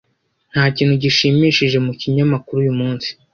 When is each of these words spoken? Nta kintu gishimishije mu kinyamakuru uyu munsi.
Nta 0.51 0.63
kintu 0.75 0.93
gishimishije 1.03 1.77
mu 1.85 1.91
kinyamakuru 1.99 2.57
uyu 2.61 2.73
munsi. 2.79 3.09